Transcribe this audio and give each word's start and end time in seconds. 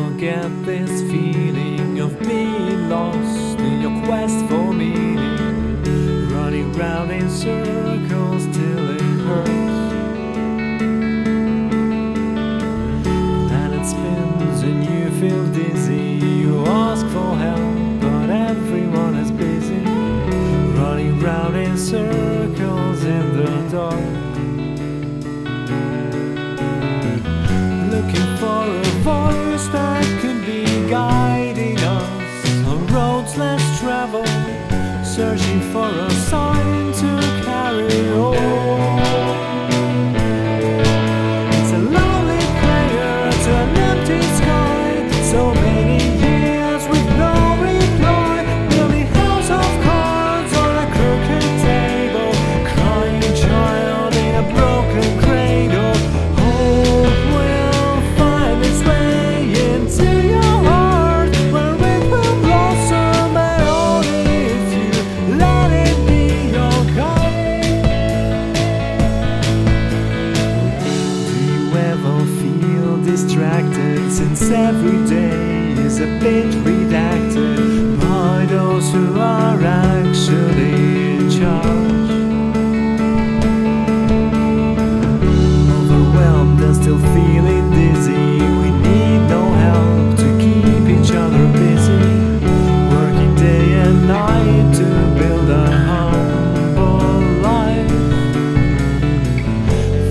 you 0.00 0.06
ever 0.06 0.18
get 0.18 0.64
this 0.64 1.02
feeling 1.10 2.00
of 2.00 2.18
being 2.20 2.88
lost 2.88 3.58
in 3.58 3.80
your 3.80 4.04
quest 4.06 4.46
for 4.46 4.72
meaning? 4.72 6.32
Running 6.32 6.72
round 6.72 7.10
in 7.10 7.28
circles 7.28 8.44
till 8.56 8.90
it 8.90 9.00
hurts. 9.26 9.92
Planet 13.48 13.86
spins 13.86 14.62
and 14.62 14.84
you 14.84 15.10
feel 15.20 15.46
dizzy. 15.52 16.18
You 16.26 16.64
ask 16.66 17.06
for 17.08 17.34
help, 17.36 18.00
but 18.00 18.30
everyone 18.30 19.16
is 19.16 19.30
busy. 19.30 19.84
Running 20.78 21.20
round 21.20 21.56
in 21.56 21.76
circles 21.76 23.04
in 23.04 23.36
the 23.36 23.68
dark. 23.70 24.39
Since 74.36 74.52
every 74.52 75.04
day 75.08 75.72
is 75.72 75.98
a 75.98 76.06
bit 76.20 76.46
redacted 76.64 78.00
by 78.00 78.46
those 78.46 78.92
who 78.92 79.18
are 79.18 79.60
actually 79.60 81.14
in 81.14 81.28
charge? 81.28 82.10
Overwhelmed 85.78 86.60
and 86.62 86.76
still 86.76 87.00
feeling 87.14 87.70
dizzy, 87.72 88.38
we 88.60 88.70
need 88.86 89.20
no 89.28 89.50
help 89.66 90.16
to 90.18 90.28
keep 90.38 90.84
each 90.96 91.10
other 91.12 91.46
busy. 91.52 91.98
Working 92.94 93.34
day 93.34 93.72
and 93.82 94.06
night 94.06 94.74
to 94.76 94.86
build 95.18 95.50
a 95.50 95.70
humble 95.88 97.18
life. 97.42 97.90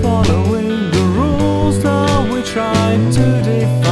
Following 0.03 0.91
the 0.91 1.05
rules 1.19 1.81
that 1.83 2.29
we 2.29 2.41
tried 2.43 3.13
to 3.13 3.41
defy, 3.43 3.88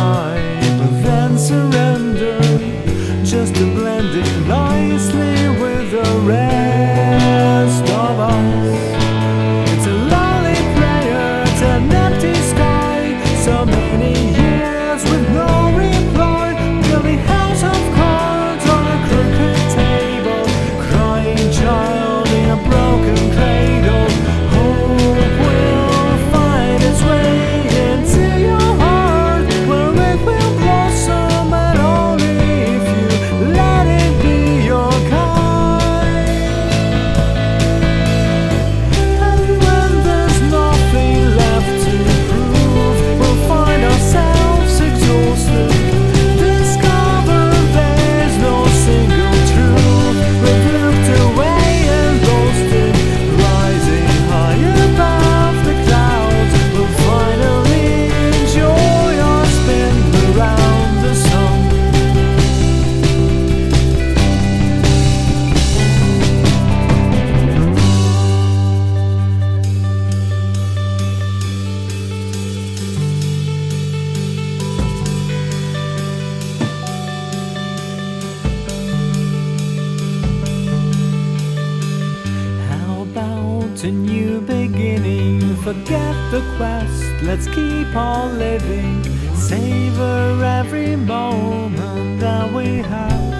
about 83.77 83.83
a 83.83 83.91
new 83.91 84.41
beginning? 84.41 85.55
Forget 85.57 86.15
the 86.31 86.41
quest, 86.57 87.03
let's 87.23 87.45
keep 87.47 87.95
on 87.95 88.37
living. 88.37 89.03
Savor 89.35 90.43
every 90.43 90.95
moment 90.95 92.19
that 92.19 92.51
we 92.53 92.77
have. 92.77 93.31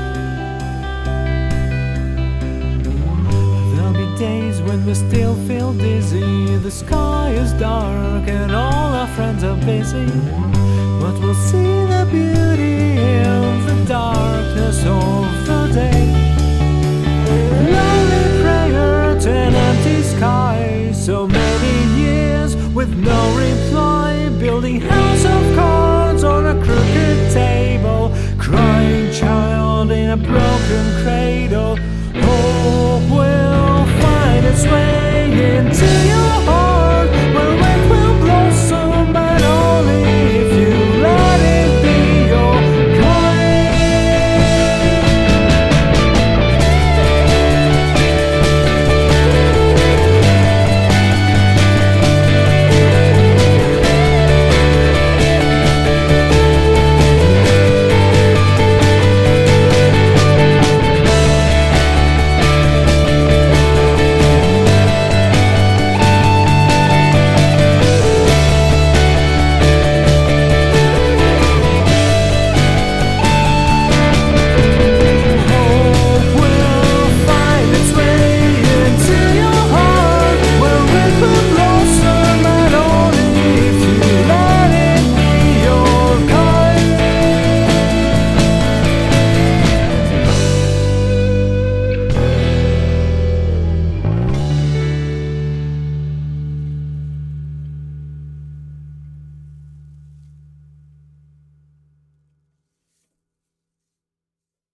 There'll 3.74 3.94
be 3.94 4.18
days 4.18 4.62
when 4.62 4.86
we 4.86 4.94
still 4.94 5.36
feel 5.48 5.74
dizzy. 5.74 6.58
The 6.58 6.72
sky 6.72 7.32
is 7.32 7.54
dark 7.54 8.28
and 8.28 8.52
all 8.52 8.94
our 8.94 9.08
friends 9.16 9.44
are 9.44 9.58
busy. 9.66 10.08
But 11.02 11.20
we'll 11.20 11.42
see 11.50 11.86
the 11.94 12.08
beauty 12.12 12.98
in 12.98 13.66
the 13.66 13.86
darkness 13.88 14.84
table. 27.34 28.12
Crying 28.38 29.12
child 29.12 29.92
in 29.92 30.10
a 30.10 30.18
broken 30.18 30.86
cradle. 31.02 31.78
Hope 32.16 33.10
will 33.10 33.86
find 34.02 34.46
its 34.46 34.64
way 34.66 35.07